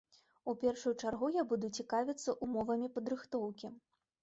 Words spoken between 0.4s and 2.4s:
У першую чаргу я буду цікавіцца